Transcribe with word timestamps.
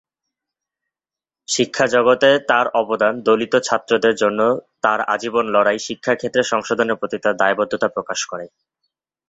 শিক্ষা 1.47 1.85
জগতে 1.87 2.29
তার 2.49 2.65
অবদান, 2.73 3.13
দলিত 3.21 3.53
ছাত্রদের 3.67 4.13
জন্যে 4.15 4.47
তার 4.81 4.99
আজীবন 5.13 5.45
লড়াই, 5.55 5.79
শিক্ষাক্ষেত্রে 5.79 6.41
সংশোধনের 6.43 6.99
প্রতি 6.99 7.17
তার 7.19 7.35
দায়বদ্ধতা 7.35 7.87
প্রকাশ 7.87 8.19
করে। 8.25 8.45